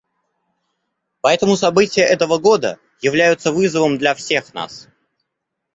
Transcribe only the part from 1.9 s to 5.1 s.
этого года являются вызовом для всех нас.